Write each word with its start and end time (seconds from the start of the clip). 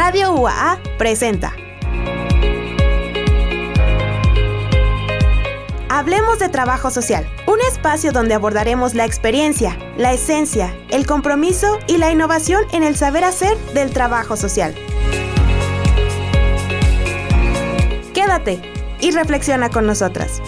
Radio 0.00 0.32
UAA 0.32 0.78
presenta. 0.96 1.56
Hablemos 5.88 6.38
de 6.38 6.48
trabajo 6.48 6.92
social, 6.92 7.28
un 7.48 7.58
espacio 7.62 8.12
donde 8.12 8.34
abordaremos 8.34 8.94
la 8.94 9.04
experiencia, 9.04 9.76
la 9.96 10.12
esencia, 10.12 10.72
el 10.88 11.04
compromiso 11.04 11.80
y 11.88 11.98
la 11.98 12.12
innovación 12.12 12.62
en 12.72 12.84
el 12.84 12.94
saber 12.94 13.24
hacer 13.24 13.58
del 13.74 13.90
trabajo 13.90 14.36
social. 14.36 14.72
Quédate 18.14 18.62
y 19.00 19.10
reflexiona 19.10 19.68
con 19.68 19.84
nosotras. 19.84 20.40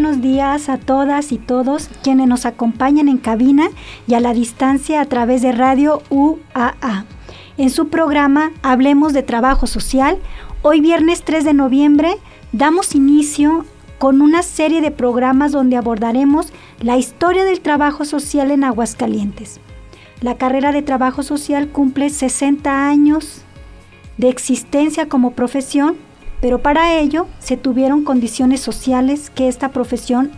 Buenos 0.00 0.22
días 0.22 0.70
a 0.70 0.78
todas 0.78 1.30
y 1.30 1.36
todos 1.36 1.90
quienes 2.02 2.26
nos 2.26 2.46
acompañan 2.46 3.06
en 3.06 3.18
cabina 3.18 3.68
y 4.06 4.14
a 4.14 4.20
la 4.20 4.32
distancia 4.32 5.02
a 5.02 5.04
través 5.04 5.42
de 5.42 5.52
Radio 5.52 6.00
UAA. 6.08 7.04
En 7.58 7.68
su 7.68 7.88
programa 7.88 8.50
Hablemos 8.62 9.12
de 9.12 9.22
Trabajo 9.22 9.66
Social, 9.66 10.16
hoy 10.62 10.80
viernes 10.80 11.22
3 11.22 11.44
de 11.44 11.52
noviembre 11.52 12.14
damos 12.52 12.94
inicio 12.94 13.66
con 13.98 14.22
una 14.22 14.42
serie 14.42 14.80
de 14.80 14.90
programas 14.90 15.52
donde 15.52 15.76
abordaremos 15.76 16.50
la 16.80 16.96
historia 16.96 17.44
del 17.44 17.60
trabajo 17.60 18.06
social 18.06 18.50
en 18.52 18.64
Aguascalientes. 18.64 19.60
La 20.22 20.38
carrera 20.38 20.72
de 20.72 20.80
trabajo 20.80 21.22
social 21.22 21.68
cumple 21.68 22.08
60 22.08 22.88
años 22.88 23.42
de 24.16 24.30
existencia 24.30 25.10
como 25.10 25.32
profesión 25.32 25.96
pero 26.40 26.60
para 26.60 26.98
ello 26.98 27.26
se 27.38 27.56
tuvieron 27.56 28.04
condiciones 28.04 28.60
sociales 28.60 29.30
que 29.30 29.48
esta 29.48 29.70
profesión 29.70 30.30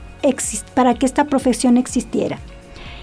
para 0.74 0.94
que 0.94 1.06
esta 1.06 1.24
profesión 1.24 1.76
existiera. 1.76 2.38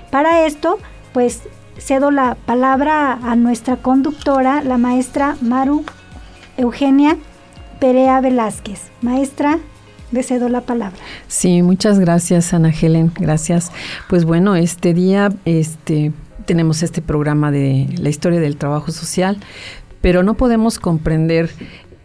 Para 0.10 0.46
esto, 0.46 0.80
pues 1.14 1.42
cedo 1.78 2.12
la 2.12 2.36
palabra 2.36 3.14
a 3.14 3.36
nuestra 3.36 3.78
conductora, 3.78 4.64
la 4.64 4.78
maestra 4.78 5.38
Maru 5.42 5.84
Eugenia 6.58 7.18
Perea 7.80 8.20
Velázquez. 8.22 8.82
Maestra, 9.02 9.60
le 10.12 10.24
cedo 10.24 10.50
la 10.50 10.62
palabra. 10.62 10.98
Sí, 11.28 11.62
muchas 11.62 12.00
gracias, 12.00 12.54
Ana 12.54 12.72
Helen. 12.72 13.12
Gracias. 13.18 13.72
Pues 14.10 14.26
bueno, 14.26 14.56
este 14.56 14.94
día 14.94 15.30
este, 15.46 16.12
tenemos 16.46 16.84
este 16.84 17.02
programa 17.02 17.52
de 17.52 17.88
la 17.98 18.10
historia 18.10 18.40
del 18.40 18.58
trabajo 18.58 18.92
social, 18.92 19.38
pero 20.02 20.24
no 20.24 20.34
podemos 20.34 20.80
comprender 20.80 21.50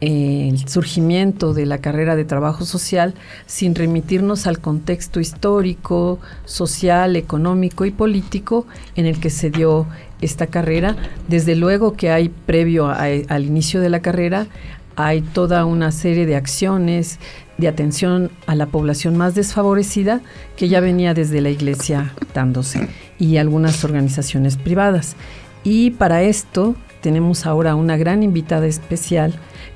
el 0.05 0.69
surgimiento 0.69 1.55
de 1.55 1.65
la 1.65 1.79
carrera 1.79 2.15
de 2.15 2.25
trabajo 2.25 2.67
social 2.67 3.15
sin 3.47 3.75
remitirnos 3.75 4.47
al 4.47 4.59
contexto 4.59 5.19
histórico, 5.19 6.19
social, 6.45 7.17
económico 7.17 7.87
y 7.87 7.91
político 7.91 8.67
en 8.97 9.07
el 9.07 9.19
que 9.19 9.31
se 9.31 9.51
dio 9.51 9.87
esta 10.21 10.49
carrera. 10.49 10.97
Desde 11.29 11.57
luego 11.57 11.95
que 11.95 12.11
hay 12.11 12.29
previo 12.29 12.89
al 12.89 13.45
inicio 13.45 13.81
de 13.81 13.89
la 13.89 14.01
carrera, 14.01 14.47
hay 14.97 15.23
toda 15.23 15.65
una 15.65 15.91
serie 15.91 16.27
de 16.27 16.37
acciones 16.37 17.19
de 17.57 17.69
atención 17.69 18.31
a 18.47 18.55
la 18.55 18.67
población 18.67 19.17
más 19.17 19.35
desfavorecida 19.35 20.21
que 20.57 20.69
ya 20.69 20.81
venía 20.81 21.15
desde 21.15 21.41
la 21.41 21.51
iglesia 21.51 22.13
dándose 22.35 22.89
y 23.19 23.39
algunas 23.39 23.85
organizaciones 23.85 24.57
privadas. 24.57 25.17
Y 25.63 25.93
para 25.93 26.23
esto 26.23 26.75
tenemos 27.01 27.47
ahora 27.47 27.75
una 27.75 27.97
gran 27.97 28.23
invitada 28.23 28.67
especial 28.67 29.35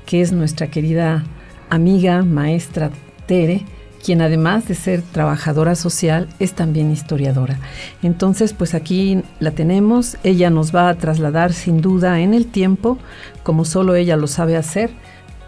que 0.09 0.21
es 0.21 0.31
nuestra 0.31 0.71
querida 0.71 1.23
amiga, 1.69 2.23
maestra 2.23 2.89
Tere, 3.27 3.63
quien 4.03 4.23
además 4.23 4.67
de 4.67 4.73
ser 4.73 5.03
trabajadora 5.03 5.75
social 5.75 6.27
es 6.39 6.53
también 6.53 6.89
historiadora. 6.89 7.59
Entonces, 8.01 8.53
pues 8.53 8.73
aquí 8.73 9.21
la 9.39 9.51
tenemos, 9.51 10.17
ella 10.23 10.49
nos 10.49 10.73
va 10.75 10.89
a 10.89 10.95
trasladar 10.95 11.53
sin 11.53 11.81
duda 11.81 12.21
en 12.21 12.33
el 12.33 12.47
tiempo, 12.47 12.97
como 13.43 13.65
solo 13.65 13.93
ella 13.93 14.17
lo 14.17 14.25
sabe 14.25 14.57
hacer, 14.57 14.89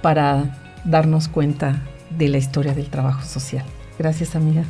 para 0.04 0.60
darnos 0.86 1.28
cuenta 1.28 1.82
de 2.16 2.28
la 2.28 2.38
historia 2.38 2.76
del 2.76 2.92
trabajo 2.92 3.26
social. 3.26 3.66
Gracias, 3.98 4.36
amiga. 4.36 4.64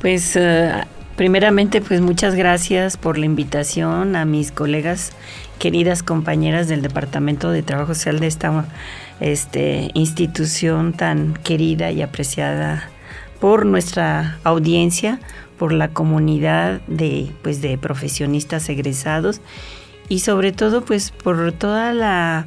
Pues 0.00 0.34
eh, 0.34 0.72
primeramente, 1.16 1.80
pues 1.80 2.00
muchas 2.00 2.34
gracias 2.34 2.96
por 2.96 3.18
la 3.18 3.26
invitación 3.26 4.16
a 4.16 4.24
mis 4.24 4.52
colegas 4.52 5.12
queridas 5.58 6.02
compañeras 6.02 6.68
del 6.68 6.82
Departamento 6.82 7.50
de 7.50 7.62
Trabajo 7.62 7.94
Social 7.94 8.20
de 8.20 8.26
esta 8.26 8.66
este, 9.20 9.90
institución 9.94 10.92
tan 10.92 11.34
querida 11.34 11.90
y 11.90 12.02
apreciada 12.02 12.90
por 13.40 13.66
nuestra 13.66 14.38
audiencia, 14.44 15.18
por 15.58 15.72
la 15.72 15.88
comunidad 15.88 16.80
de, 16.86 17.30
pues, 17.42 17.62
de 17.62 17.78
profesionistas 17.78 18.68
egresados 18.68 19.40
y 20.08 20.20
sobre 20.20 20.52
todo 20.52 20.84
pues 20.84 21.10
por 21.10 21.52
toda 21.52 21.92
la, 21.92 22.46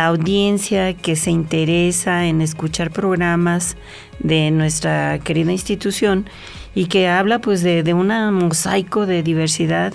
audiencia 0.00 0.94
que 0.94 1.14
se 1.14 1.30
interesa 1.30 2.26
en 2.26 2.40
escuchar 2.40 2.90
programas 2.90 3.76
de 4.18 4.50
nuestra 4.50 5.20
querida 5.20 5.52
institución 5.52 6.26
y 6.74 6.86
que 6.86 7.08
habla 7.08 7.40
pues 7.40 7.62
de, 7.62 7.82
de 7.82 7.94
un 7.94 8.08
mosaico 8.34 9.06
de 9.06 9.22
diversidad 9.22 9.92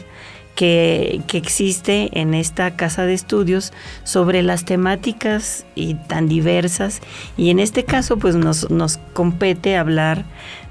que, 0.56 1.22
existe 1.34 2.10
en 2.20 2.34
esta 2.34 2.76
casa 2.76 3.06
de 3.06 3.14
estudios 3.14 3.74
sobre 4.04 4.44
las 4.44 4.66
temáticas 4.66 5.66
y 5.76 5.96
tan 5.96 6.28
diversas. 6.28 7.02
Y 7.38 7.50
en 7.50 7.60
este 7.60 7.86
caso 7.86 8.18
pues 8.18 8.36
nos, 8.36 8.70
nos 8.70 8.98
compete 9.14 9.78
hablar 9.78 10.26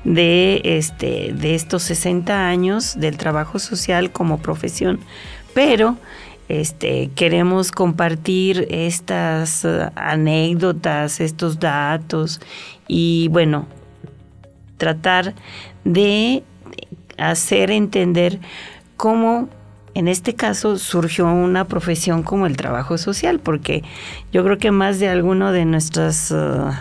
de, 0.05 0.61
este, 0.65 1.33
de 1.33 1.55
estos 1.55 1.83
60 1.85 2.49
años 2.49 2.99
del 2.99 3.17
trabajo 3.17 3.59
social 3.59 4.13
como 4.13 4.39
profesión, 4.39 5.01
pero 5.55 5.97
este, 6.49 7.11
queremos 7.15 7.71
compartir 7.71 8.67
estas 8.71 9.65
uh, 9.65 9.91
anécdotas, 9.95 11.21
estos 11.21 11.59
datos 11.59 12.41
y 12.89 13.29
bueno, 13.29 13.67
tratar 14.83 15.35
de 15.85 16.43
hacer 17.17 17.71
entender 17.71 18.41
cómo 18.97 19.49
en 19.95 20.09
este 20.09 20.35
caso 20.35 20.77
surgió 20.77 21.27
una 21.33 21.67
profesión 21.67 22.25
como 22.25 22.47
el 22.47 22.57
trabajo 22.57 22.99
social, 22.99 23.39
porque 23.39 23.85
yo 24.33 24.43
creo 24.43 24.59
que 24.59 24.73
más 24.73 24.99
de 24.99 25.09
alguno 25.09 25.53
de 25.53 25.67
nuestras 25.67 26.33
uh, 26.33 26.73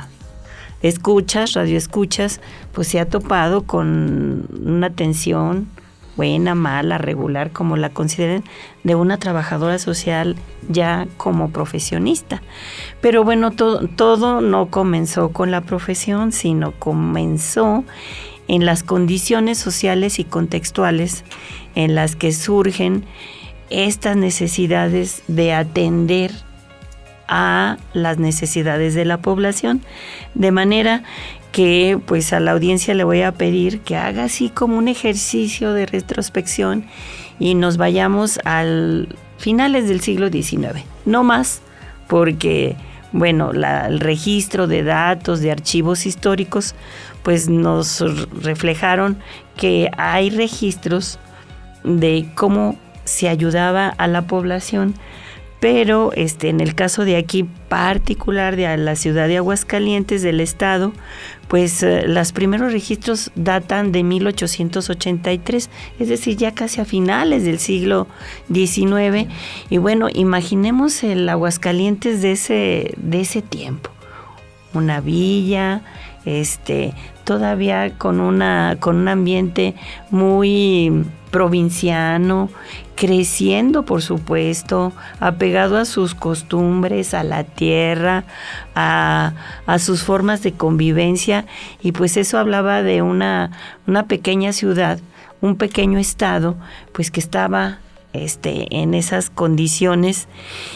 escuchas, 0.81 1.53
radioescuchas, 1.53 2.41
pues 2.71 2.87
se 2.87 2.99
ha 2.99 3.05
topado 3.07 3.67
con 3.67 4.47
una 4.65 4.87
atención 4.87 5.67
buena, 6.21 6.53
mala, 6.53 6.99
regular, 6.99 7.49
como 7.49 7.77
la 7.77 7.89
consideren, 7.89 8.43
de 8.83 8.93
una 8.93 9.17
trabajadora 9.17 9.79
social 9.79 10.35
ya 10.69 11.07
como 11.17 11.49
profesionista. 11.49 12.43
Pero 13.01 13.23
bueno, 13.23 13.49
todo, 13.49 13.87
todo 13.87 14.39
no 14.39 14.67
comenzó 14.67 15.29
con 15.29 15.49
la 15.49 15.61
profesión, 15.61 16.31
sino 16.31 16.73
comenzó 16.73 17.83
en 18.47 18.67
las 18.67 18.83
condiciones 18.83 19.57
sociales 19.57 20.19
y 20.19 20.23
contextuales 20.23 21.23
en 21.73 21.95
las 21.95 22.15
que 22.15 22.31
surgen 22.33 23.03
estas 23.71 24.15
necesidades 24.15 25.23
de 25.27 25.53
atender 25.53 26.31
a 27.27 27.77
las 27.93 28.19
necesidades 28.19 28.93
de 28.93 29.05
la 29.05 29.23
población, 29.23 29.81
de 30.35 30.51
manera 30.51 31.01
que 31.51 31.99
pues 32.05 32.33
a 32.33 32.39
la 32.39 32.51
audiencia 32.51 32.93
le 32.93 33.03
voy 33.03 33.21
a 33.21 33.33
pedir 33.33 33.81
que 33.81 33.97
haga 33.97 34.25
así 34.25 34.49
como 34.49 34.77
un 34.77 34.87
ejercicio 34.87 35.73
de 35.73 35.85
retrospección 35.85 36.85
y 37.39 37.55
nos 37.55 37.77
vayamos 37.77 38.39
al 38.45 39.09
finales 39.37 39.87
del 39.87 40.01
siglo 40.01 40.29
XIX, 40.29 40.85
no 41.05 41.23
más 41.23 41.61
porque 42.07 42.75
bueno, 43.13 43.51
el 43.51 43.99
registro 43.99 44.67
de 44.67 44.83
datos, 44.83 45.41
de 45.41 45.51
archivos 45.51 46.05
históricos, 46.05 46.75
pues 47.23 47.49
nos 47.49 47.99
reflejaron 48.41 49.17
que 49.57 49.89
hay 49.97 50.29
registros 50.29 51.19
de 51.83 52.29
cómo 52.35 52.77
se 53.03 53.27
ayudaba 53.27 53.89
a 53.89 54.07
la 54.07 54.23
población, 54.23 54.95
pero 55.61 56.11
este, 56.13 56.49
en 56.49 56.59
el 56.59 56.73
caso 56.73 57.05
de 57.05 57.15
aquí 57.17 57.43
particular 57.69 58.55
de 58.55 58.75
la 58.77 58.95
ciudad 58.95 59.27
de 59.27 59.37
Aguascalientes 59.37 60.23
del 60.23 60.39
estado, 60.39 60.91
pues 61.47 61.83
eh, 61.83 62.07
los 62.07 62.31
primeros 62.31 62.73
registros 62.73 63.31
datan 63.35 63.91
de 63.91 64.03
1883, 64.03 65.69
es 65.99 66.09
decir, 66.09 66.35
ya 66.35 66.55
casi 66.55 66.81
a 66.81 66.85
finales 66.85 67.43
del 67.43 67.59
siglo 67.59 68.07
XIX. 68.51 69.27
Y 69.69 69.77
bueno, 69.77 70.07
imaginemos 70.11 71.03
el 71.03 71.29
Aguascalientes 71.29 72.23
de 72.23 72.31
ese, 72.31 72.93
de 72.97 73.21
ese 73.21 73.43
tiempo. 73.43 73.91
Una 74.73 74.99
villa, 74.99 75.83
este, 76.25 76.95
todavía 77.23 77.99
con, 77.99 78.19
una, 78.19 78.77
con 78.79 78.95
un 78.95 79.09
ambiente 79.09 79.75
muy 80.09 81.05
provinciano, 81.29 82.49
creciendo 83.01 83.83
por 83.83 84.03
supuesto, 84.03 84.93
apegado 85.19 85.77
a 85.77 85.85
sus 85.85 86.13
costumbres, 86.13 87.15
a 87.15 87.23
la 87.23 87.43
tierra, 87.43 88.25
a, 88.75 89.33
sus 89.79 90.03
formas 90.03 90.43
de 90.43 90.51
convivencia. 90.51 91.47
Y 91.81 91.93
pues 91.93 92.15
eso 92.15 92.37
hablaba 92.37 92.83
de 92.83 93.01
una, 93.01 93.57
una 93.87 94.05
pequeña 94.05 94.53
ciudad, 94.53 94.99
un 95.41 95.55
pequeño 95.55 95.97
estado, 95.97 96.57
pues 96.91 97.09
que 97.09 97.19
estaba 97.19 97.79
este, 98.13 98.67
en 98.69 98.93
esas 98.93 99.31
condiciones. 99.31 100.27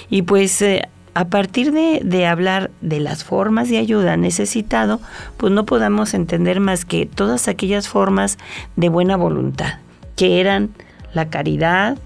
Y 0.10 0.24
pues 0.24 0.60
eh, 0.63 0.89
a 1.13 1.25
partir 1.25 1.74
de, 1.74 2.01
de, 2.04 2.25
hablar 2.25 2.72
de 2.81 3.01
las 3.01 3.24
formas 3.24 3.69
de 3.69 3.77
ayuda 3.77 4.18
necesitado, 4.18 5.00
pues 5.38 5.54
no 5.54 5.68
podamos 5.68 6.16
entender 6.16 6.60
más 6.60 6.86
que 6.86 7.06
todas 7.06 7.48
aquellas 7.48 7.88
formas 7.88 8.39
de 8.75 8.89
buena 8.89 9.16
voluntad, 9.16 9.75
que 10.16 10.39
eran 10.39 10.72
la 11.13 11.30
caridad, 11.30 12.00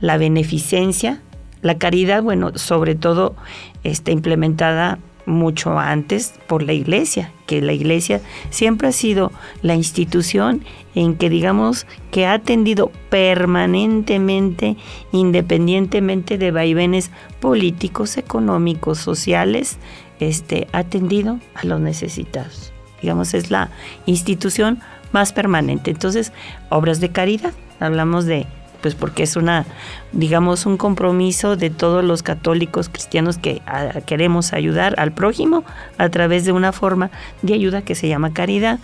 la 0.00 0.16
beneficencia, 0.16 1.20
la 1.62 1.78
caridad, 1.78 2.22
bueno, 2.22 2.56
sobre 2.56 2.94
todo 2.94 3.34
está 3.82 4.10
implementada 4.10 4.98
mucho 5.28 5.78
antes 5.78 6.34
por 6.46 6.62
la 6.62 6.72
iglesia, 6.72 7.32
que 7.46 7.60
la 7.60 7.72
iglesia 7.72 8.20
siempre 8.50 8.88
ha 8.88 8.92
sido 8.92 9.30
la 9.62 9.74
institución 9.74 10.64
en 10.94 11.16
que 11.16 11.30
digamos 11.30 11.86
que 12.10 12.26
ha 12.26 12.32
atendido 12.32 12.90
permanentemente, 13.10 14.76
independientemente 15.12 16.38
de 16.38 16.50
vaivenes 16.50 17.10
políticos, 17.40 18.16
económicos, 18.16 18.98
sociales, 18.98 19.78
este, 20.18 20.66
atendido 20.72 21.38
a 21.54 21.66
los 21.66 21.80
necesitados. 21.80 22.72
Digamos, 23.02 23.34
es 23.34 23.50
la 23.50 23.70
institución 24.06 24.80
más 25.12 25.32
permanente. 25.32 25.90
Entonces, 25.90 26.32
obras 26.70 27.00
de 27.00 27.10
caridad, 27.10 27.52
hablamos 27.78 28.24
de 28.24 28.46
pues 28.80 28.94
porque 28.94 29.22
es 29.22 29.36
una, 29.36 29.66
digamos, 30.12 30.66
un 30.66 30.76
compromiso 30.76 31.56
de 31.56 31.70
todos 31.70 32.04
los 32.04 32.22
católicos 32.22 32.88
cristianos 32.88 33.38
que 33.38 33.62
queremos 34.06 34.52
ayudar 34.52 34.94
al 34.98 35.12
prójimo 35.12 35.64
a 35.98 36.08
través 36.08 36.44
de 36.44 36.52
una 36.52 36.72
forma 36.72 37.10
de 37.42 37.54
ayuda 37.54 37.82
que 37.82 37.94
se 37.94 38.08
llama 38.08 38.32
caridad. 38.32 38.78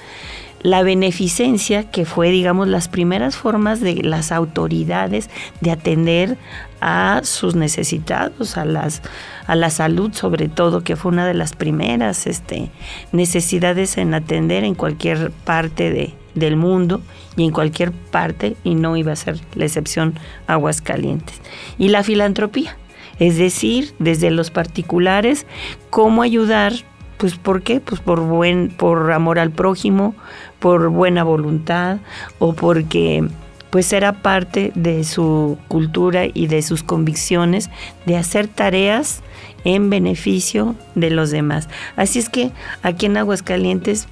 La 0.63 0.83
beneficencia, 0.83 1.91
que 1.91 2.07
fue, 2.07 2.31
digamos, 2.31 2.69
las 2.69 2.89
primeras 2.89 3.37
formas 3.37 3.81
de 3.81 3.97
las 3.97 4.33
autoridades 4.33 5.29
de 5.61 5.71
atender 5.71 6.39
a 6.81 7.21
sus 7.23 7.55
necesitados, 7.55 8.57
a 8.57 8.65
las 8.65 9.03
a 9.47 9.57
la 9.57 9.69
salud 9.69 10.13
sobre 10.15 10.49
todo, 10.49 10.83
que 10.83 10.97
fue 10.97 11.13
una 11.13 11.27
de 11.27 11.35
las 11.35 11.55
primeras 11.55 12.27
este, 12.27 12.71
necesidades 13.13 13.99
en 13.99 14.15
atender 14.15 14.65
en 14.65 14.75
cualquier 14.75 15.31
parte 15.31 15.91
de, 15.91 16.15
del 16.35 16.57
mundo 16.57 17.01
y 17.37 17.45
en 17.45 17.51
cualquier 17.51 17.93
parte, 17.93 18.57
y 18.65 18.75
no 18.75 18.97
iba 18.97 19.13
a 19.13 19.17
ser 19.17 19.39
la 19.55 19.65
excepción 19.65 20.15
Aguascalientes. 20.47 21.41
Y 21.79 21.89
la 21.89 22.03
filantropía, 22.03 22.77
es 23.19 23.39
decir, 23.39 23.95
desde 23.99 24.31
los 24.31 24.51
particulares, 24.51 25.47
cómo 25.91 26.23
ayudar, 26.23 26.73
pues 27.19 27.37
¿por 27.37 27.63
qué? 27.63 27.81
Pues 27.81 28.01
por 28.01 28.21
buen, 28.21 28.69
por 28.69 29.13
amor 29.13 29.39
al 29.39 29.51
prójimo, 29.51 30.15
por 30.59 30.89
buena 30.89 31.25
voluntad, 31.25 31.99
o 32.39 32.55
porque 32.55 33.25
pues 33.71 33.93
era 33.93 34.23
parte 34.23 34.71
de 34.77 35.03
su 35.03 35.59
cultura 35.67 36.27
y 36.33 36.47
de 36.47 36.63
sus 36.63 36.85
convicciones 36.85 37.71
de 38.07 38.17
hacer 38.17 38.47
tareas 38.47 39.21
en 39.65 39.91
beneficio 39.91 40.77
de 40.95 41.11
los 41.11 41.33
demás. 41.33 41.69
Así 41.97 42.21
es 42.21 42.29
que 42.29 42.53
aquí 42.83 43.07
en 43.07 43.17
Aguascalientes 43.17 44.07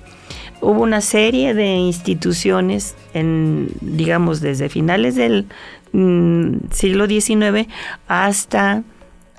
hubo 0.62 0.80
una 0.80 1.00
serie 1.00 1.54
de 1.54 1.74
instituciones, 1.74 2.94
en, 3.12 3.68
digamos, 3.80 4.40
desde 4.40 4.68
finales 4.68 5.16
del 5.16 5.46
mm, 5.92 6.70
siglo 6.70 7.06
XIX 7.06 7.68
hasta, 8.06 8.84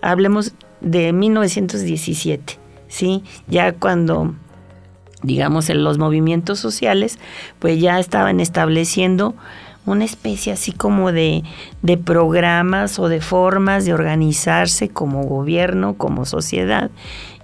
hablemos 0.01 0.53
de 0.81 1.13
1917, 1.13 2.59
¿sí? 2.89 3.23
Ya 3.47 3.71
cuando, 3.71 4.35
digamos, 5.23 5.69
en 5.69 5.83
los 5.83 5.97
movimientos 5.97 6.59
sociales, 6.59 7.17
pues 7.59 7.79
ya 7.79 7.99
estaban 7.99 8.41
estableciendo 8.41 9.33
una 9.85 10.05
especie 10.05 10.53
así 10.53 10.71
como 10.71 11.11
de, 11.11 11.43
de, 11.81 11.97
programas 11.97 12.99
o 12.99 13.09
de 13.09 13.19
formas 13.19 13.85
de 13.85 13.93
organizarse 13.93 14.89
como 14.89 15.23
gobierno, 15.23 15.95
como 15.95 16.25
sociedad, 16.25 16.89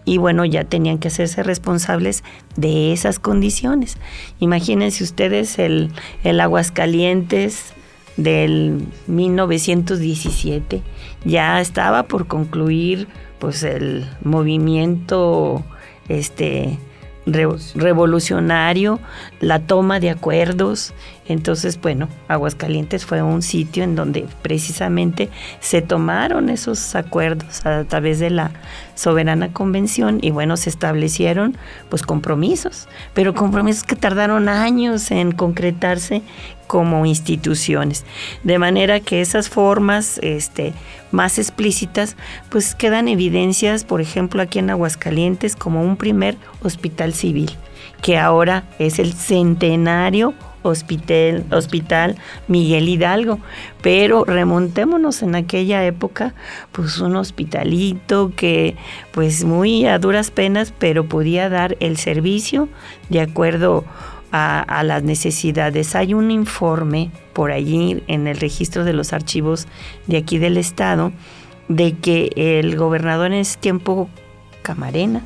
y 0.06 0.18
bueno, 0.18 0.46
ya 0.46 0.64
tenían 0.64 0.98
que 0.98 1.10
hacerse 1.10 1.44
responsables 1.44 2.24
de 2.56 2.94
esas 2.94 3.20
condiciones. 3.20 3.98
Imagínense 4.40 5.04
ustedes 5.04 5.60
el, 5.60 5.92
el 6.24 6.40
Aguascalientes 6.40 7.74
del 8.18 8.86
1917, 9.08 10.82
ya 11.26 11.62
estaba 11.62 12.04
por 12.04 12.28
concluir 12.28 13.08
pues 13.40 13.64
el 13.64 14.06
movimiento 14.24 15.64
este 16.10 16.78
revolucionario, 17.26 19.00
la 19.40 19.60
toma 19.60 20.00
de 20.00 20.10
acuerdos. 20.10 20.94
Entonces, 21.30 21.80
bueno, 21.80 22.10
Aguascalientes 22.28 23.06
fue 23.06 23.22
un 23.22 23.44
sitio 23.44 23.84
en 23.84 23.96
donde 23.96 24.26
precisamente 24.42 25.30
se 25.60 25.84
tomaron 25.84 26.50
esos 26.50 26.96
acuerdos 26.96 27.66
a 27.68 27.84
través 27.84 28.18
de 28.18 28.32
la 28.32 28.52
soberana 28.96 29.54
convención 29.54 30.18
y 30.24 30.32
bueno, 30.32 30.58
se 30.58 30.72
establecieron 30.72 31.56
pues 31.88 32.02
compromisos, 32.02 32.88
pero 33.14 33.36
compromisos 33.36 33.84
que 33.84 33.96
tardaron 33.96 34.50
años 34.50 35.12
en 35.12 35.32
concretarse 35.32 36.24
como 36.66 37.06
instituciones. 37.06 38.06
De 38.44 38.58
manera 38.58 39.00
que 39.00 39.22
esas 39.22 39.50
formas 39.50 40.20
este, 40.24 40.74
más 41.12 41.38
explícitas, 41.38 42.16
pues 42.50 42.74
quedan 42.74 43.08
evidencias, 43.08 43.84
por 43.84 44.02
ejemplo, 44.02 44.42
aquí 44.42 44.58
en 44.58 44.72
Aguascalientes, 44.72 45.56
como 45.56 45.84
un 45.84 45.96
primer 45.96 46.38
hospital 46.64 47.14
civil, 47.14 47.52
que 48.02 48.18
ahora 48.18 48.64
es 48.80 48.98
el 48.98 49.14
centenario 49.14 50.34
Hospital, 50.64 51.46
Hospital 51.52 52.16
Miguel 52.48 52.90
Hidalgo. 52.90 53.40
Pero 53.82 54.26
remontémonos 54.26 55.22
en 55.22 55.36
aquella 55.36 55.86
época, 55.86 56.34
pues 56.72 57.00
un 57.00 57.16
hospitalito 57.16 58.34
que 58.36 58.76
pues 59.12 59.44
muy 59.44 59.86
a 59.86 60.00
duras 60.00 60.32
penas, 60.32 60.74
pero 60.78 61.08
podía 61.08 61.50
dar 61.50 61.78
el 61.80 61.98
servicio 61.98 62.70
de 63.10 63.22
acuerdo 63.22 63.86
a, 64.32 64.84
las 64.84 65.04
necesidades. 65.04 65.96
Hay 65.96 66.14
un 66.14 66.32
informe 66.32 67.12
por 67.34 67.52
allí 67.52 68.04
en 68.08 68.28
el 68.28 68.38
registro 68.38 68.84
de 68.84 68.94
los 68.94 69.14
archivos 69.14 69.68
de 70.08 70.18
aquí 70.18 70.38
del 70.38 70.58
estado 70.58 71.12
de 71.68 71.94
que 71.94 72.32
el 72.36 72.76
gobernador 72.76 73.28
en 73.28 73.40
ese 73.40 73.58
tiempo, 73.60 74.10
Camarena, 74.62 75.24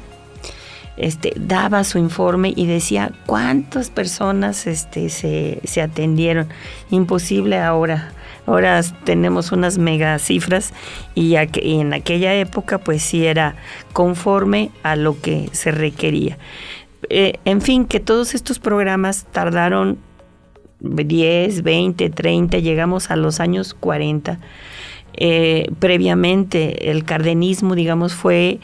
este, 0.97 1.33
daba 1.35 1.83
su 1.83 1.97
informe 1.97 2.53
y 2.55 2.67
decía 2.67 3.11
cuántas 3.25 3.89
personas 3.89 4.67
este, 4.67 5.09
se, 5.09 5.59
se 5.63 5.81
atendieron. 5.81 6.47
Imposible 6.89 7.59
ahora. 7.59 8.11
Ahora 8.45 8.81
tenemos 9.05 9.53
unas 9.53 9.77
mega 9.77 10.19
cifras 10.19 10.73
y 11.15 11.35
en 11.35 11.93
aquella 11.93 12.33
época 12.33 12.77
pues 12.77 13.01
sí 13.01 13.25
era 13.25 13.55
conforme 13.93 14.69
a 14.83 14.97
lo 14.97 15.19
que 15.21 15.49
se 15.53 15.71
requería. 15.71 16.37
Eh, 17.09 17.39
en 17.45 17.61
fin, 17.61 17.85
que 17.85 18.01
todos 18.01 18.35
estos 18.35 18.59
programas 18.59 19.25
tardaron 19.31 19.97
10, 20.81 21.63
20, 21.63 22.09
30, 22.09 22.59
llegamos 22.59 23.11
a 23.11 23.15
los 23.15 23.39
años 23.39 23.73
40. 23.73 24.39
Eh, 25.15 25.69
previamente 25.79 26.91
el 26.91 27.05
cardenismo, 27.05 27.75
digamos, 27.75 28.13
fue 28.13 28.59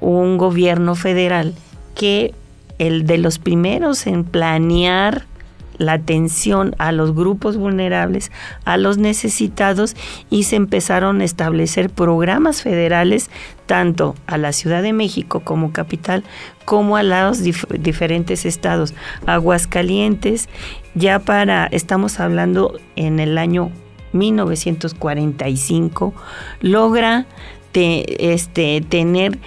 un 0.00 0.36
gobierno 0.36 0.94
federal 0.94 1.54
que 2.02 2.34
el 2.78 3.06
de 3.06 3.16
los 3.16 3.38
primeros 3.38 4.08
en 4.08 4.24
planear 4.24 5.24
la 5.78 5.92
atención 5.92 6.74
a 6.78 6.90
los 6.90 7.14
grupos 7.14 7.56
vulnerables, 7.56 8.32
a 8.64 8.76
los 8.76 8.98
necesitados 8.98 9.94
y 10.28 10.42
se 10.42 10.56
empezaron 10.56 11.20
a 11.20 11.24
establecer 11.24 11.90
programas 11.90 12.60
federales 12.60 13.30
tanto 13.66 14.16
a 14.26 14.36
la 14.36 14.52
Ciudad 14.52 14.82
de 14.82 14.92
México 14.92 15.42
como 15.44 15.70
capital 15.70 16.24
como 16.64 16.96
a 16.96 17.04
los 17.04 17.44
diferentes 17.44 18.46
estados. 18.46 18.94
Aguascalientes, 19.24 20.48
ya 20.96 21.20
para, 21.20 21.66
estamos 21.66 22.18
hablando 22.18 22.80
en 22.96 23.20
el 23.20 23.38
año 23.38 23.70
1945, 24.12 26.14
logra 26.62 27.26
este, 27.72 28.84
tener 28.88 29.38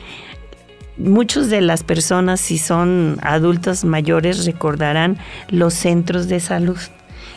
Muchos 0.98 1.50
de 1.50 1.62
las 1.62 1.84
personas, 1.84 2.40
si 2.40 2.58
son 2.58 3.18
adultos 3.22 3.84
mayores, 3.84 4.46
recordarán 4.46 5.18
los 5.50 5.74
centros 5.74 6.28
de 6.28 6.40
salud. 6.40 6.78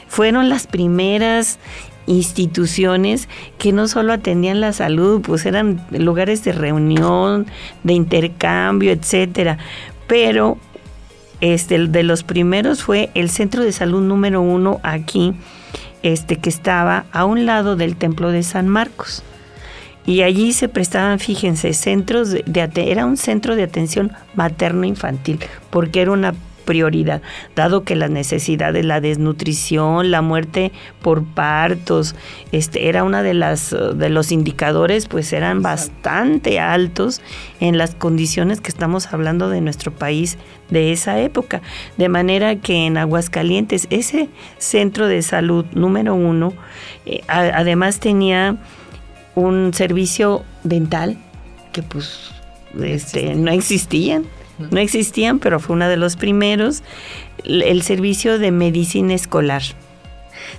Fueron 0.06 0.48
las 0.48 0.66
primeras 0.66 1.58
instituciones 2.06 3.28
que 3.58 3.72
no 3.72 3.88
solo 3.88 4.12
atendían 4.12 4.60
la 4.60 4.72
salud, 4.72 5.20
pues 5.20 5.44
eran 5.44 5.84
lugares 5.90 6.42
de 6.44 6.52
reunión, 6.52 7.46
de 7.84 7.92
intercambio, 7.92 8.92
etcétera. 8.92 9.58
Pero 10.06 10.56
Este, 11.40 11.86
de 11.86 12.02
los 12.02 12.24
primeros 12.24 12.82
fue 12.82 13.10
el 13.14 13.30
centro 13.30 13.62
de 13.62 13.70
salud 13.70 14.02
número 14.02 14.40
uno 14.40 14.80
aquí, 14.82 15.34
este, 16.02 16.34
que 16.34 16.50
estaba 16.50 17.04
a 17.12 17.24
un 17.26 17.46
lado 17.46 17.76
del 17.76 17.94
templo 17.94 18.32
de 18.32 18.42
San 18.42 18.66
Marcos. 18.66 19.22
Y 20.08 20.22
allí 20.22 20.54
se 20.54 20.70
prestaban, 20.70 21.18
fíjense, 21.18 21.74
centros 21.74 22.30
de, 22.30 22.70
era 22.76 23.04
un 23.04 23.18
centro 23.18 23.56
de 23.56 23.62
atención 23.62 24.10
materno-infantil, 24.36 25.38
porque 25.68 26.00
era 26.00 26.12
una 26.12 26.32
prioridad, 26.64 27.20
dado 27.54 27.84
que 27.84 27.94
las 27.94 28.08
necesidades, 28.08 28.86
la 28.86 29.02
desnutrición, 29.02 30.10
la 30.10 30.22
muerte 30.22 30.72
por 31.02 31.24
partos, 31.24 32.14
este 32.52 32.88
era 32.88 33.04
una 33.04 33.22
de 33.22 33.34
las 33.34 33.70
de 33.70 34.08
los 34.08 34.32
indicadores, 34.32 35.06
pues 35.08 35.30
eran 35.34 35.60
bastante 35.60 36.58
altos 36.58 37.20
en 37.60 37.76
las 37.76 37.94
condiciones 37.94 38.62
que 38.62 38.70
estamos 38.70 39.12
hablando 39.12 39.50
de 39.50 39.60
nuestro 39.60 39.92
país 39.92 40.38
de 40.70 40.90
esa 40.92 41.20
época, 41.20 41.60
de 41.98 42.08
manera 42.08 42.56
que 42.56 42.86
en 42.86 42.96
Aguascalientes 42.96 43.86
ese 43.90 44.30
centro 44.56 45.06
de 45.06 45.20
salud 45.20 45.66
número 45.72 46.14
uno, 46.14 46.54
eh, 47.04 47.20
además 47.28 48.00
tenía 48.00 48.56
un 49.38 49.73
servicio 49.75 50.45
dental 50.64 51.18
que 51.73 51.83
pues 51.83 52.30
este, 52.80 53.35
no 53.35 53.50
existían 53.50 54.25
no 54.71 54.80
existían, 54.80 55.38
pero 55.38 55.61
fue 55.61 55.76
uno 55.76 55.88
de 55.88 55.97
los 55.97 56.16
primeros, 56.16 56.83
el 57.45 57.83
servicio 57.83 58.38
de 58.38 58.50
medicina 58.50 59.14
escolar. 59.14 59.62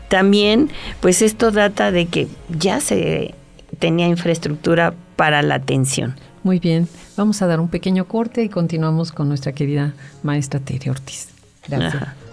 También, 0.08 0.70
pues 1.02 1.22
esto 1.22 1.52
data 1.52 1.92
de 1.92 2.06
que 2.08 2.28
ya 2.50 2.80
se 2.80 3.36
tenía 3.78 4.08
infraestructura 4.08 4.94
para 5.16 5.42
la 5.42 5.56
atención. 5.56 6.16
Muy 6.44 6.60
bien, 6.60 6.88
vamos 7.18 7.42
a 7.42 7.48
dar 7.48 7.60
un 7.60 7.68
pequeño 7.68 8.06
corte 8.06 8.44
y 8.44 8.50
continuamos 8.50 9.12
con 9.12 9.28
nuestra 9.28 9.52
querida 9.52 9.94
maestra 10.24 10.60
Tere 10.60 10.90
Ortiz. 10.90 11.30
Gracias. 11.68 12.29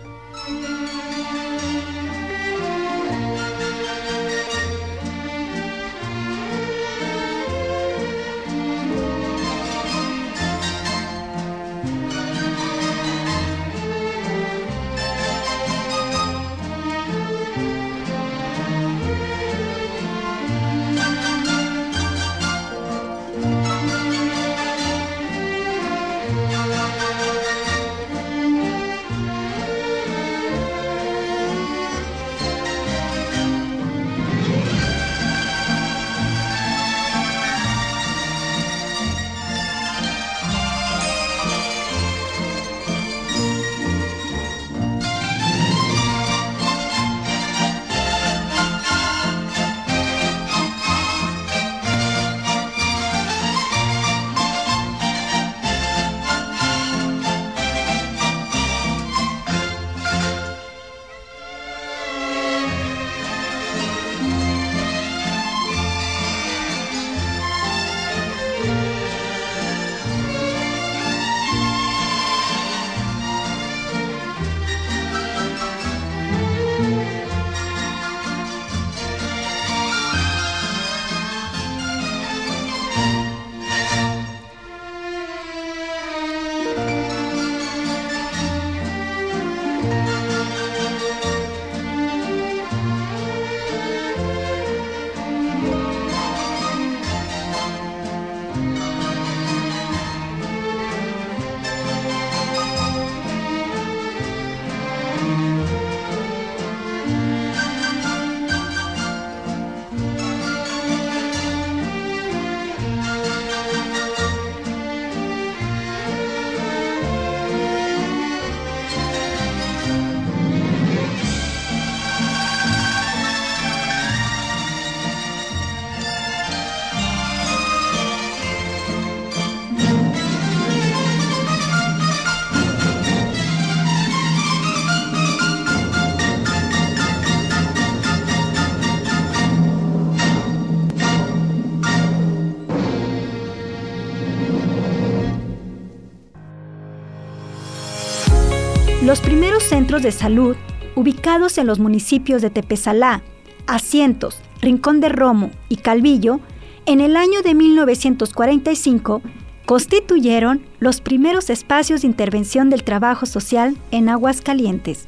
Los 149.03 149.21
primeros 149.21 149.63
centros 149.63 150.03
de 150.03 150.11
salud, 150.11 150.57
ubicados 150.95 151.59
en 151.59 151.67
los 151.67 151.79
municipios 151.79 152.41
de 152.41 152.49
Tepesalá, 152.49 153.23
Asientos, 153.67 154.41
Rincón 154.63 155.01
de 155.01 155.11
Romo 155.11 155.51
y 155.69 155.77
Calvillo, 155.77 156.41
en 156.87 157.01
el 157.01 157.17
año 157.17 157.43
de 157.43 157.55
1945 157.55 159.21
constituyeron 159.67 160.63
los 160.81 161.03
primeros 161.03 161.51
espacios 161.51 162.01
de 162.01 162.07
intervención 162.07 162.71
del 162.71 162.85
trabajo 162.85 163.27
social 163.27 163.77
en 163.91 164.09
Aguascalientes. 164.09 165.07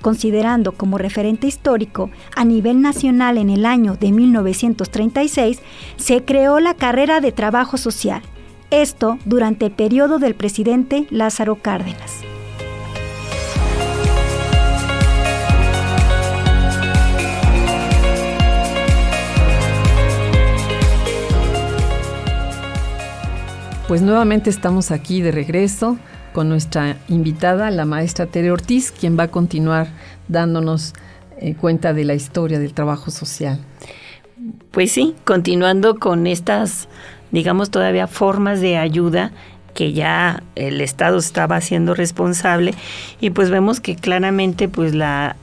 Considerando 0.00 0.72
como 0.72 0.96
referente 0.96 1.46
histórico 1.46 2.10
a 2.34 2.44
nivel 2.44 2.80
nacional 2.80 3.36
en 3.36 3.50
el 3.50 3.66
año 3.66 3.96
de 3.96 4.10
1936, 4.10 5.60
se 5.96 6.24
creó 6.24 6.60
la 6.60 6.74
carrera 6.74 7.20
de 7.20 7.32
trabajo 7.32 7.76
social, 7.76 8.22
esto 8.70 9.18
durante 9.26 9.66
el 9.66 9.72
periodo 9.72 10.18
del 10.18 10.34
presidente 10.34 11.06
Lázaro 11.10 11.56
Cárdenas. 11.56 12.22
Pues 23.88 24.02
nuevamente 24.02 24.50
estamos 24.50 24.90
aquí 24.90 25.22
de 25.22 25.32
regreso 25.32 25.96
con 26.34 26.50
nuestra 26.50 26.98
invitada, 27.08 27.70
la 27.70 27.86
maestra 27.86 28.26
Tere 28.26 28.50
Ortiz, 28.50 28.92
quien 28.92 29.18
va 29.18 29.22
a 29.22 29.28
continuar 29.28 29.88
dándonos 30.28 30.92
eh, 31.38 31.54
cuenta 31.54 31.94
de 31.94 32.04
la 32.04 32.12
historia 32.12 32.58
del 32.58 32.74
trabajo 32.74 33.10
social. 33.10 33.58
Pues 34.72 34.92
sí, 34.92 35.14
continuando 35.24 35.94
con 35.98 36.26
estas, 36.26 36.90
digamos, 37.32 37.70
todavía 37.70 38.06
formas 38.06 38.60
de 38.60 38.76
ayuda 38.76 39.32
que 39.72 39.94
ya 39.94 40.42
el 40.54 40.82
Estado 40.82 41.16
estaba 41.16 41.56
haciendo 41.56 41.94
responsable 41.94 42.74
y 43.20 43.30
pues 43.30 43.48
vemos 43.48 43.80
que 43.80 43.96
claramente 43.96 44.68
pues 44.68 44.94
la, 44.94 45.34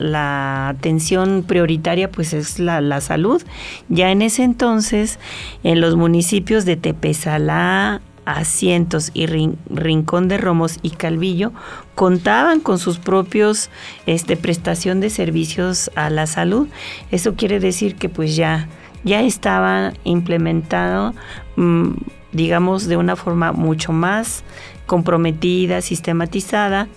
atención 0.68 1.42
prioritaria 1.42 2.12
pues 2.12 2.32
es 2.32 2.60
la, 2.60 2.80
la, 2.80 3.00
salud. 3.00 3.42
Ya 3.88 4.12
en 4.12 4.22
ese 4.22 4.44
entonces 4.44 5.18
en 5.64 5.80
los 5.80 5.96
municipios 5.96 6.64
de 6.64 6.76
Tepesalá, 6.76 8.02
Asientos 8.26 9.10
y 9.14 9.26
Rincón 9.26 10.28
de 10.28 10.36
Romos 10.36 10.78
y 10.82 10.90
Calvillo 10.90 11.52
contaban 11.94 12.60
con 12.60 12.78
sus 12.78 12.98
propios 12.98 13.70
este, 14.04 14.36
prestación 14.36 15.00
de 15.00 15.10
servicios 15.10 15.90
a 15.94 16.10
la 16.10 16.26
salud. 16.26 16.68
Eso 17.10 17.34
quiere 17.34 17.60
decir 17.60 17.96
que 17.96 18.08
pues 18.08 18.36
ya, 18.36 18.68
ya 19.04 19.22
estaba 19.22 19.94
implementado, 20.04 21.14
mm, 21.56 21.92
digamos, 22.32 22.86
de 22.86 22.98
una 22.98 23.16
forma 23.16 23.52
mucho 23.52 23.92
más 23.92 24.44
comprometida, 24.86 25.80
sistematizada 25.80 26.88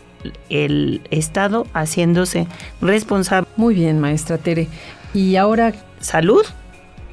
el 0.49 1.01
Estado 1.11 1.65
haciéndose 1.73 2.47
responsable. 2.81 3.47
Muy 3.55 3.75
bien, 3.75 3.99
maestra 3.99 4.37
Tere. 4.37 4.67
Y 5.13 5.37
ahora... 5.37 5.73
Salud 5.99 6.45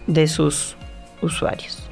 de 0.06 0.28
sus 0.28 0.76
usuarios. 1.20 1.85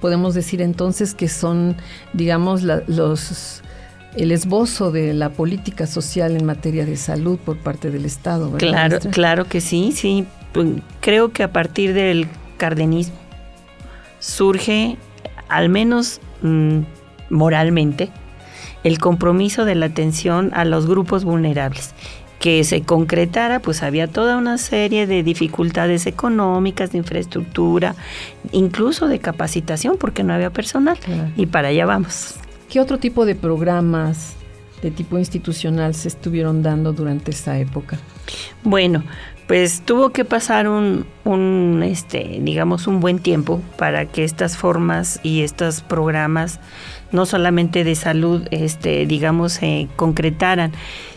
Podemos 0.00 0.34
decir 0.34 0.62
entonces 0.62 1.14
que 1.14 1.28
son, 1.28 1.76
digamos, 2.14 2.62
los 2.62 3.62
el 4.16 4.32
esbozo 4.32 4.90
de 4.90 5.12
la 5.12 5.30
política 5.30 5.86
social 5.86 6.34
en 6.34 6.44
materia 6.44 6.86
de 6.86 6.96
salud 6.96 7.38
por 7.38 7.58
parte 7.58 7.90
del 7.90 8.04
Estado. 8.04 8.50
¿verdad, 8.50 8.68
claro, 8.68 8.98
claro 9.10 9.44
que 9.44 9.60
sí, 9.60 9.92
sí. 9.92 10.26
Pues, 10.52 10.68
creo 11.00 11.32
que 11.32 11.42
a 11.42 11.52
partir 11.52 11.92
del 11.92 12.26
cardenismo 12.56 13.16
surge, 14.18 14.96
al 15.48 15.68
menos 15.68 16.20
mm, 16.42 16.80
moralmente, 17.30 18.10
el 18.82 18.98
compromiso 18.98 19.64
de 19.64 19.74
la 19.74 19.86
atención 19.86 20.50
a 20.54 20.64
los 20.64 20.86
grupos 20.86 21.24
vulnerables 21.24 21.94
que 22.48 22.64
se 22.64 22.80
concretara, 22.80 23.60
pues 23.60 23.82
había 23.82 24.06
toda 24.06 24.38
una 24.38 24.56
serie 24.56 25.06
de 25.06 25.22
dificultades 25.22 26.06
económicas, 26.06 26.92
de 26.92 26.96
infraestructura, 26.96 27.94
incluso 28.52 29.06
de 29.06 29.18
capacitación, 29.18 29.98
porque 29.98 30.24
no 30.24 30.32
había 30.32 30.48
personal. 30.48 30.96
Y 31.36 31.44
para 31.44 31.68
allá 31.68 31.84
vamos. 31.84 32.36
¿Qué 32.70 32.80
otro 32.80 32.96
tipo 32.96 33.26
de 33.26 33.34
programas 33.34 34.32
de 34.80 34.90
tipo 34.90 35.18
institucional 35.18 35.94
se 35.94 36.08
estuvieron 36.08 36.62
dando 36.62 36.94
durante 36.94 37.32
esa 37.32 37.58
época? 37.58 37.98
Bueno, 38.64 39.04
pues 39.46 39.82
tuvo 39.84 40.08
que 40.08 40.24
pasar 40.24 40.70
un, 40.70 41.04
un, 41.24 41.82
este, 41.82 42.38
digamos, 42.40 42.86
un 42.86 43.00
buen 43.00 43.18
tiempo 43.18 43.60
para 43.76 44.06
que 44.06 44.24
estas 44.24 44.56
formas 44.56 45.20
y 45.22 45.42
estos 45.42 45.82
programas, 45.82 46.60
no 47.12 47.26
solamente 47.26 47.84
de 47.84 47.94
salud, 47.94 48.46
este, 48.50 49.06
digamos, 49.06 49.52
se 49.54 49.88
concretaran, 49.96 50.72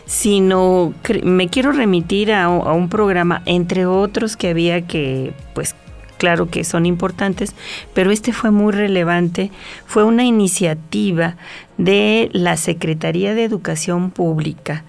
sino 0.06 0.94
me 1.22 1.48
quiero 1.48 1.72
remitir 1.72 2.32
a, 2.32 2.48
un 2.48 2.88
programa, 2.88 3.42
entre 3.46 3.86
otros 3.86 4.36
que 4.36 4.48
había 4.48 4.86
que, 4.86 5.32
pues, 5.54 5.74
claro 6.18 6.48
que 6.48 6.64
son 6.64 6.86
importantes, 6.86 7.54
pero 7.94 8.10
este 8.10 8.32
fue 8.32 8.50
muy 8.50 8.72
relevante, 8.72 9.50
fue 9.86 10.04
una 10.04 10.24
iniciativa 10.24 11.36
de 11.78 12.30
la 12.32 12.56
Secretaría 12.56 13.34
de 13.34 13.44
Educación 13.44 14.10
Pública 14.10 14.84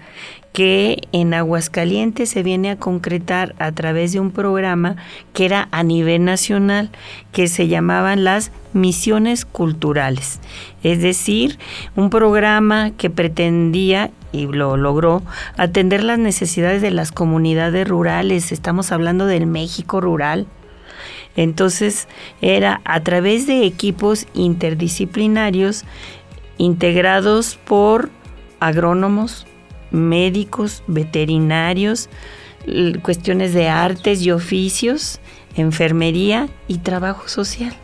que 0.54 1.08
en 1.10 1.34
Aguascalientes 1.34 2.30
se 2.30 2.44
viene 2.44 2.70
a 2.70 2.76
concretar 2.76 3.56
a 3.58 3.72
través 3.72 4.12
de 4.12 4.20
un 4.20 4.30
programa 4.30 4.94
que 5.32 5.46
era 5.46 5.66
a 5.72 5.82
nivel 5.82 6.24
nacional, 6.24 6.90
que 7.32 7.48
se 7.48 7.66
llamaban 7.66 8.22
las 8.22 8.52
misiones 8.72 9.46
culturales. 9.46 10.38
Es 10.84 11.02
decir, 11.02 11.58
un 11.96 12.08
programa 12.08 12.92
que 12.92 13.10
pretendía 13.10 14.12
y 14.30 14.46
lo 14.46 14.76
logró 14.76 15.24
atender 15.56 16.04
las 16.04 16.20
necesidades 16.20 16.80
de 16.82 16.92
las 16.92 17.10
comunidades 17.10 17.88
rurales. 17.88 18.52
Estamos 18.52 18.92
hablando 18.92 19.26
del 19.26 19.46
México 19.46 20.00
rural. 20.00 20.46
Entonces 21.34 22.06
era 22.40 22.80
a 22.84 23.00
través 23.00 23.48
de 23.48 23.64
equipos 23.64 24.28
interdisciplinarios 24.34 25.84
integrados 26.58 27.56
por 27.56 28.10
agrónomos, 28.60 29.48
médicos, 29.94 30.82
veterinarios, 30.86 32.08
cuestiones 33.02 33.54
de 33.54 33.68
artes 33.68 34.22
y 34.22 34.30
oficios, 34.30 35.20
enfermería 35.56 36.48
y 36.68 36.78
trabajo 36.78 37.28
social. 37.28 37.74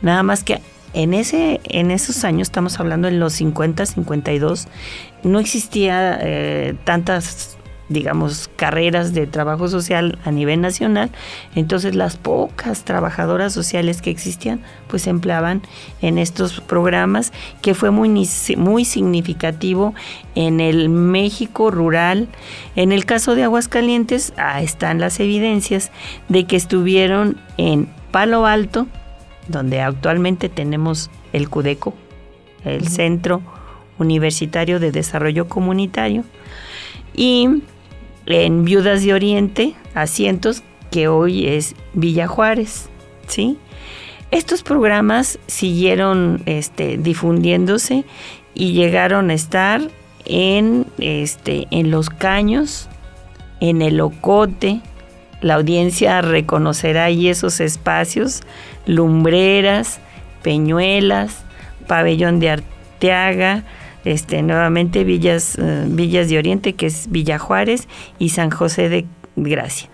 Nada 0.00 0.22
más 0.22 0.42
que 0.44 0.60
en, 0.92 1.14
ese, 1.14 1.60
en 1.64 1.90
esos 1.90 2.24
años, 2.24 2.48
estamos 2.48 2.80
hablando 2.80 3.08
en 3.08 3.20
los 3.20 3.34
50, 3.34 3.84
52, 3.86 4.68
no 5.24 5.38
existía 5.40 6.18
eh, 6.22 6.74
tantas 6.84 7.56
digamos, 7.88 8.48
carreras 8.56 9.12
de 9.12 9.26
trabajo 9.26 9.68
social 9.68 10.18
a 10.24 10.30
nivel 10.30 10.60
nacional, 10.60 11.10
entonces 11.54 11.94
las 11.94 12.16
pocas 12.16 12.84
trabajadoras 12.84 13.52
sociales 13.52 14.00
que 14.00 14.10
existían, 14.10 14.60
pues 14.88 15.02
se 15.02 15.10
empleaban 15.10 15.62
en 16.00 16.18
estos 16.18 16.60
programas, 16.60 17.32
que 17.60 17.74
fue 17.74 17.90
muy, 17.90 18.08
muy 18.56 18.84
significativo 18.84 19.94
en 20.34 20.60
el 20.60 20.88
México 20.88 21.70
rural. 21.70 22.28
En 22.74 22.92
el 22.92 23.04
caso 23.04 23.34
de 23.34 23.44
Aguascalientes, 23.44 24.32
ahí 24.36 24.64
están 24.64 24.98
las 24.98 25.20
evidencias 25.20 25.90
de 26.28 26.44
que 26.46 26.56
estuvieron 26.56 27.36
en 27.58 27.88
Palo 28.10 28.46
Alto, 28.46 28.86
donde 29.48 29.82
actualmente 29.82 30.48
tenemos 30.48 31.10
el 31.34 31.50
CUDECO, 31.50 31.92
el 32.64 32.88
Centro 32.88 33.42
Universitario 33.98 34.80
de 34.80 34.90
Desarrollo 34.90 35.48
Comunitario, 35.48 36.24
y 37.14 37.62
en 38.26 38.64
Viudas 38.64 39.02
de 39.04 39.14
Oriente, 39.14 39.74
asientos 39.94 40.62
que 40.90 41.08
hoy 41.08 41.46
es 41.46 41.74
Villa 41.92 42.26
Juárez, 42.26 42.88
¿sí? 43.26 43.58
Estos 44.30 44.62
programas 44.62 45.38
siguieron 45.46 46.42
este, 46.46 46.96
difundiéndose 46.96 48.04
y 48.54 48.72
llegaron 48.72 49.30
a 49.30 49.34
estar 49.34 49.82
en, 50.24 50.86
este, 50.98 51.66
en 51.70 51.90
Los 51.90 52.10
Caños, 52.10 52.88
en 53.60 53.82
el 53.82 54.00
Ocote, 54.00 54.80
la 55.44 55.56
audiencia 55.56 56.22
reconocerá 56.22 57.04
ahí 57.04 57.28
esos 57.28 57.60
espacios, 57.60 58.42
lumbreras, 58.86 60.00
peñuelas, 60.42 61.44
pabellón 61.86 62.40
de 62.40 62.48
Arteaga, 62.48 63.64
este, 64.04 64.42
nuevamente 64.42 65.04
Villas, 65.04 65.56
eh, 65.58 65.84
Villas 65.88 66.28
de 66.28 66.38
Oriente, 66.38 66.74
que 66.74 66.86
es 66.86 67.10
Villa 67.10 67.38
Juárez, 67.38 67.88
y 68.18 68.30
San 68.30 68.50
José 68.50 68.88
de 68.88 69.06
Gracia. 69.36 69.88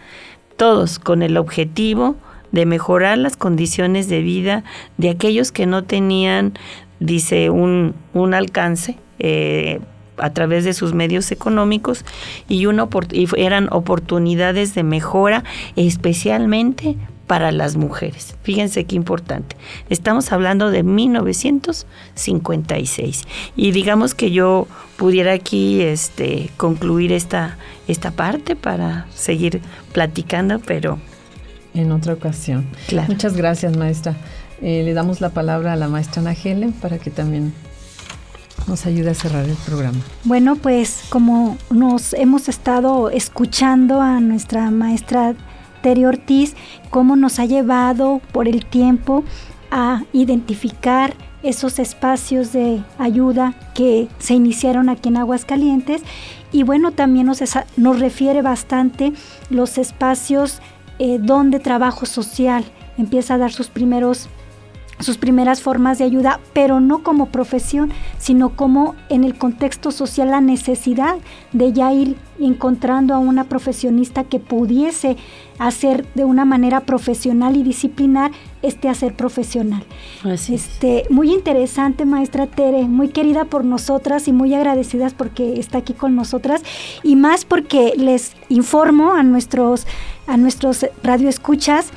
Todos 0.56 0.98
con 0.98 1.22
el 1.22 1.36
objetivo 1.36 2.16
de 2.52 2.66
mejorar 2.66 3.18
las 3.18 3.36
condiciones 3.36 4.08
de 4.08 4.22
vida 4.22 4.64
de 4.98 5.10
aquellos 5.10 5.52
que 5.52 5.66
no 5.66 5.84
tenían, 5.84 6.54
dice, 6.98 7.50
un, 7.50 7.94
alcance. 8.34 8.96
Eh, 9.18 9.80
a 10.16 10.34
través 10.34 10.64
de 10.64 10.74
sus 10.74 10.92
medios 10.92 11.32
económicos 11.32 12.04
y, 12.46 12.66
y 12.66 13.28
eran 13.38 13.68
oportunidades 13.72 14.74
de 14.74 14.82
mejora 14.82 15.44
especialmente 15.76 16.96
para 17.30 17.52
las 17.52 17.76
mujeres. 17.76 18.34
Fíjense 18.42 18.86
qué 18.86 18.96
importante. 18.96 19.54
Estamos 19.88 20.32
hablando 20.32 20.72
de 20.72 20.82
1956. 20.82 23.22
Y 23.54 23.70
digamos 23.70 24.16
que 24.16 24.32
yo 24.32 24.66
pudiera 24.96 25.34
aquí 25.34 25.80
este, 25.80 26.50
concluir 26.56 27.12
esta, 27.12 27.56
esta 27.86 28.10
parte 28.10 28.56
para 28.56 29.06
seguir 29.14 29.60
platicando, 29.92 30.58
pero... 30.58 30.98
En 31.72 31.92
otra 31.92 32.14
ocasión. 32.14 32.66
Muchas 33.06 33.36
gracias, 33.36 33.76
maestra. 33.76 34.16
Eh, 34.60 34.82
le 34.84 34.92
damos 34.92 35.20
la 35.20 35.30
palabra 35.30 35.74
a 35.74 35.76
la 35.76 35.86
maestra 35.86 36.22
Ana 36.22 36.32
Helen 36.32 36.72
para 36.72 36.98
que 36.98 37.12
también 37.12 37.54
nos 38.66 38.86
ayude 38.86 39.10
a 39.10 39.14
cerrar 39.14 39.44
el 39.44 39.54
programa. 39.54 40.00
Bueno, 40.24 40.56
pues 40.56 41.02
como 41.10 41.56
nos 41.70 42.12
hemos 42.12 42.48
estado 42.48 43.08
escuchando 43.08 44.00
a 44.00 44.18
nuestra 44.18 44.72
maestra 44.72 45.36
Cómo 46.90 47.16
nos 47.16 47.38
ha 47.38 47.44
llevado 47.44 48.20
por 48.32 48.48
el 48.48 48.64
tiempo 48.64 49.24
a 49.70 50.02
identificar 50.12 51.14
esos 51.42 51.78
espacios 51.78 52.52
de 52.52 52.82
ayuda 52.98 53.54
que 53.74 54.08
se 54.18 54.34
iniciaron 54.34 54.88
aquí 54.88 55.08
en 55.08 55.16
Aguascalientes. 55.16 56.02
Y 56.52 56.64
bueno, 56.64 56.92
también 56.92 57.26
nos, 57.26 57.42
nos 57.76 58.00
refiere 58.00 58.42
bastante 58.42 59.12
los 59.48 59.78
espacios 59.78 60.60
eh, 60.98 61.18
donde 61.20 61.60
trabajo 61.60 62.04
social. 62.04 62.64
Empieza 62.98 63.34
a 63.34 63.38
dar 63.38 63.52
sus 63.52 63.68
primeros 63.68 64.28
sus 65.00 65.18
primeras 65.18 65.62
formas 65.62 65.98
de 65.98 66.04
ayuda, 66.04 66.40
pero 66.52 66.80
no 66.80 67.02
como 67.02 67.26
profesión, 67.26 67.90
sino 68.18 68.50
como 68.50 68.94
en 69.08 69.24
el 69.24 69.36
contexto 69.36 69.90
social 69.90 70.30
la 70.30 70.40
necesidad 70.40 71.16
de 71.52 71.72
ya 71.72 71.92
ir 71.92 72.16
encontrando 72.38 73.14
a 73.14 73.18
una 73.18 73.44
profesionista 73.44 74.24
que 74.24 74.38
pudiese 74.38 75.16
hacer 75.58 76.06
de 76.14 76.24
una 76.24 76.44
manera 76.44 76.80
profesional 76.80 77.56
y 77.56 77.62
disciplinar 77.62 78.30
este 78.62 78.88
hacer 78.88 79.14
profesional. 79.14 79.82
este, 80.24 81.04
muy 81.10 81.32
interesante, 81.32 82.04
maestra 82.04 82.46
Tere, 82.46 82.84
muy 82.84 83.08
querida 83.08 83.44
por 83.44 83.64
nosotras 83.64 84.28
y 84.28 84.32
muy 84.32 84.54
agradecidas 84.54 85.14
porque 85.14 85.58
está 85.58 85.78
aquí 85.78 85.92
con 85.92 86.14
nosotras 86.14 86.62
y 87.02 87.16
más 87.16 87.44
porque 87.44 87.94
les 87.96 88.32
informo 88.48 89.12
a 89.12 89.22
nuestros 89.22 89.86
a 90.26 90.36
nuestros 90.36 90.86
radioescuchas 91.02 91.90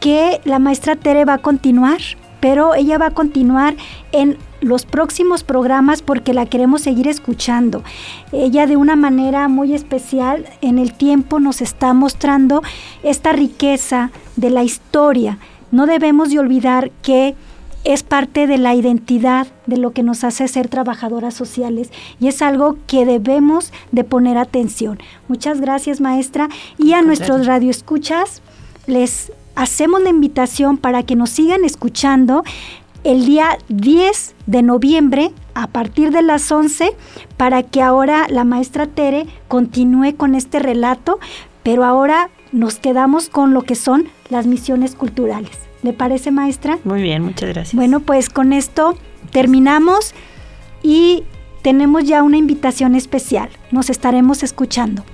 que 0.00 0.40
la 0.44 0.58
maestra 0.58 0.96
Tere 0.96 1.24
va 1.24 1.34
a 1.34 1.38
continuar 1.38 2.00
pero 2.46 2.76
ella 2.76 2.96
va 2.96 3.06
a 3.06 3.10
continuar 3.10 3.74
en 4.12 4.38
los 4.60 4.86
próximos 4.86 5.42
programas 5.42 6.00
porque 6.00 6.32
la 6.32 6.46
queremos 6.46 6.80
seguir 6.80 7.08
escuchando. 7.08 7.82
Ella 8.30 8.68
de 8.68 8.76
una 8.76 8.94
manera 8.94 9.48
muy 9.48 9.74
especial 9.74 10.46
en 10.60 10.78
el 10.78 10.92
tiempo 10.92 11.40
nos 11.40 11.60
está 11.60 11.92
mostrando 11.92 12.62
esta 13.02 13.32
riqueza 13.32 14.12
de 14.36 14.50
la 14.50 14.62
historia. 14.62 15.38
No 15.72 15.86
debemos 15.86 16.30
de 16.30 16.38
olvidar 16.38 16.92
que 17.02 17.34
es 17.82 18.04
parte 18.04 18.46
de 18.46 18.58
la 18.58 18.76
identidad 18.76 19.48
de 19.66 19.78
lo 19.78 19.90
que 19.90 20.04
nos 20.04 20.22
hace 20.22 20.46
ser 20.46 20.68
trabajadoras 20.68 21.34
sociales 21.34 21.90
y 22.20 22.28
es 22.28 22.42
algo 22.42 22.76
que 22.86 23.04
debemos 23.04 23.72
de 23.90 24.04
poner 24.04 24.38
atención. 24.38 25.00
Muchas 25.26 25.60
gracias 25.60 26.00
maestra 26.00 26.48
y 26.78 26.92
a 26.92 27.02
nuestros 27.02 27.44
radioescuchas 27.44 28.40
les 28.86 29.32
hacemos 29.56 30.02
la 30.02 30.10
invitación 30.10 30.76
para 30.76 31.02
que 31.02 31.16
nos 31.16 31.30
sigan 31.30 31.64
escuchando 31.64 32.44
el 33.02 33.26
día 33.26 33.58
10 33.68 34.34
de 34.46 34.62
noviembre 34.62 35.32
a 35.54 35.66
partir 35.66 36.12
de 36.12 36.22
las 36.22 36.50
11 36.52 36.92
para 37.36 37.62
que 37.62 37.82
ahora 37.82 38.26
la 38.28 38.44
maestra 38.44 38.86
Tere 38.86 39.26
continúe 39.48 40.14
con 40.16 40.34
este 40.34 40.58
relato, 40.58 41.18
pero 41.62 41.84
ahora 41.84 42.30
nos 42.52 42.76
quedamos 42.76 43.28
con 43.28 43.54
lo 43.54 43.62
que 43.62 43.74
son 43.74 44.08
las 44.28 44.46
misiones 44.46 44.94
culturales. 44.94 45.52
¿Le 45.82 45.92
parece, 45.92 46.30
maestra? 46.30 46.78
Muy 46.84 47.02
bien, 47.02 47.22
muchas 47.22 47.48
gracias. 47.48 47.74
Bueno, 47.74 48.00
pues 48.00 48.28
con 48.28 48.52
esto 48.52 48.96
terminamos 49.30 50.14
y 50.82 51.24
tenemos 51.62 52.04
ya 52.04 52.22
una 52.22 52.36
invitación 52.36 52.94
especial. 52.94 53.50
Nos 53.70 53.90
estaremos 53.90 54.42
escuchando. 54.42 55.04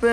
but 0.00 0.11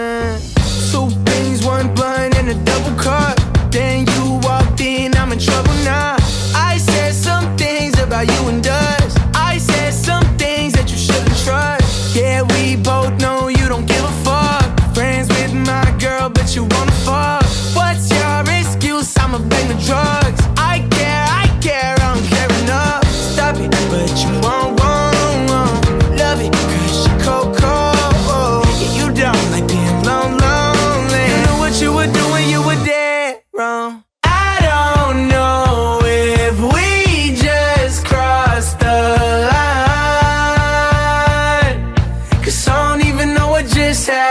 this 43.89 44.08
out 44.08 44.28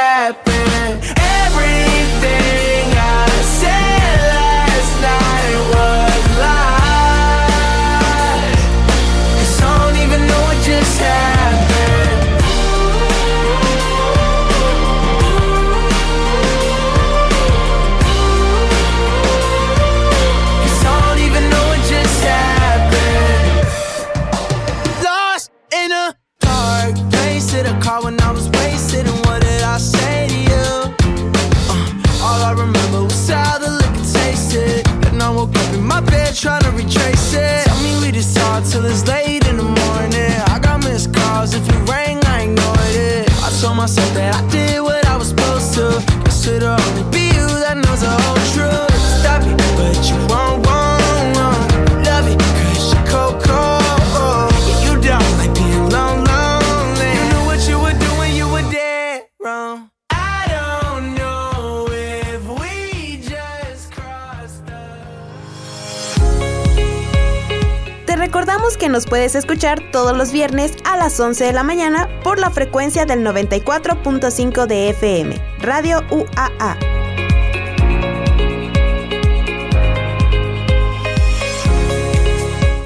nos 68.98 69.06
puedes 69.06 69.36
escuchar 69.36 69.92
todos 69.92 70.16
los 70.16 70.32
viernes 70.32 70.72
a 70.82 70.96
las 70.96 71.20
11 71.20 71.44
de 71.44 71.52
la 71.52 71.62
mañana 71.62 72.08
por 72.24 72.40
la 72.40 72.50
frecuencia 72.50 73.06
del 73.06 73.24
94.5 73.24 74.66
de 74.66 74.88
FM, 74.88 75.40
Radio 75.60 76.02
UAA. 76.10 76.76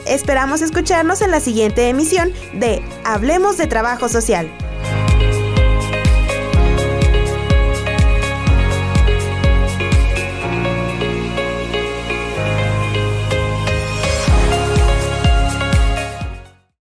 Esperamos 0.05 0.61
escucharnos 0.61 1.23
en 1.23 1.31
la 1.31 1.41
siguiente 1.41 1.89
emisión 1.89 2.31
de 2.53 2.85
Hablemos 3.05 3.57
de 3.57 3.67
Trabajo 3.67 4.11
Social. 4.11 4.51